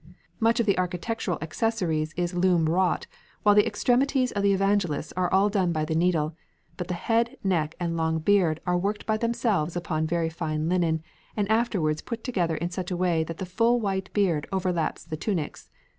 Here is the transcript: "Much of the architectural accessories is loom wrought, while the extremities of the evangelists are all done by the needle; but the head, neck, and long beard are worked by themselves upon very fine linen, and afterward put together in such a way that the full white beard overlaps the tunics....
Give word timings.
"Much 0.39 0.59
of 0.59 0.65
the 0.65 0.79
architectural 0.79 1.37
accessories 1.43 2.11
is 2.17 2.33
loom 2.33 2.65
wrought, 2.67 3.05
while 3.43 3.53
the 3.53 3.67
extremities 3.67 4.31
of 4.31 4.41
the 4.41 4.51
evangelists 4.51 5.13
are 5.15 5.31
all 5.31 5.47
done 5.47 5.71
by 5.71 5.85
the 5.85 5.93
needle; 5.93 6.35
but 6.75 6.87
the 6.87 6.95
head, 6.95 7.37
neck, 7.43 7.75
and 7.79 7.95
long 7.95 8.17
beard 8.17 8.59
are 8.65 8.79
worked 8.79 9.05
by 9.05 9.15
themselves 9.15 9.75
upon 9.75 10.07
very 10.07 10.27
fine 10.31 10.67
linen, 10.67 11.03
and 11.37 11.47
afterward 11.51 12.01
put 12.03 12.23
together 12.23 12.55
in 12.55 12.71
such 12.71 12.89
a 12.89 12.97
way 12.97 13.23
that 13.23 13.37
the 13.37 13.45
full 13.45 13.79
white 13.79 14.11
beard 14.11 14.47
overlaps 14.51 15.03
the 15.03 15.15
tunics.... 15.15 15.69